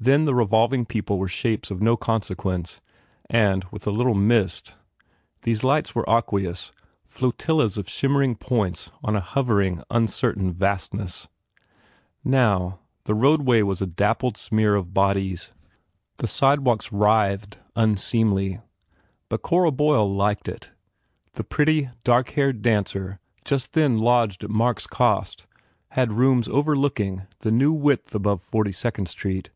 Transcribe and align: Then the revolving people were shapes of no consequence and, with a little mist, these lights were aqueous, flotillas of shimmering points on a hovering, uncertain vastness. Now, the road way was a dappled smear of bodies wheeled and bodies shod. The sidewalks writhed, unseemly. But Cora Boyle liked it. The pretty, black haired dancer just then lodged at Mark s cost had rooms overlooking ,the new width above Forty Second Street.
Then 0.00 0.26
the 0.26 0.34
revolving 0.34 0.86
people 0.86 1.18
were 1.18 1.26
shapes 1.26 1.72
of 1.72 1.82
no 1.82 1.96
consequence 1.96 2.80
and, 3.28 3.64
with 3.72 3.84
a 3.84 3.90
little 3.90 4.14
mist, 4.14 4.76
these 5.42 5.64
lights 5.64 5.92
were 5.92 6.04
aqueous, 6.08 6.70
flotillas 7.04 7.76
of 7.76 7.88
shimmering 7.90 8.36
points 8.36 8.92
on 9.02 9.16
a 9.16 9.20
hovering, 9.20 9.82
uncertain 9.90 10.52
vastness. 10.52 11.26
Now, 12.22 12.78
the 13.06 13.14
road 13.16 13.42
way 13.42 13.64
was 13.64 13.82
a 13.82 13.86
dappled 13.88 14.36
smear 14.36 14.76
of 14.76 14.94
bodies 14.94 15.46
wheeled 15.48 15.58
and 15.58 15.58
bodies 15.58 15.98
shod. 15.98 16.18
The 16.18 16.28
sidewalks 16.28 16.92
writhed, 16.92 17.58
unseemly. 17.74 18.60
But 19.28 19.42
Cora 19.42 19.72
Boyle 19.72 20.08
liked 20.14 20.48
it. 20.48 20.70
The 21.32 21.42
pretty, 21.42 21.90
black 22.04 22.30
haired 22.34 22.62
dancer 22.62 23.18
just 23.44 23.72
then 23.72 23.98
lodged 23.98 24.44
at 24.44 24.50
Mark 24.50 24.76
s 24.78 24.86
cost 24.86 25.48
had 25.88 26.12
rooms 26.12 26.46
overlooking 26.48 27.26
,the 27.40 27.50
new 27.50 27.72
width 27.72 28.14
above 28.14 28.40
Forty 28.40 28.70
Second 28.70 29.06
Street. 29.06 29.50